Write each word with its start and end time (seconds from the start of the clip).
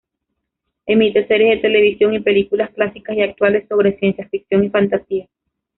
Emite 0.87 1.27
series 1.27 1.51
de 1.51 1.57
televisión 1.61 2.15
y 2.15 2.21
películas 2.21 2.71
clásicas 2.71 3.15
y 3.15 3.21
actuales 3.21 3.67
sobre 3.69 3.99
ciencia 3.99 4.27
ficción 4.29 4.63
y 4.63 4.69
fantasía. 4.71 5.27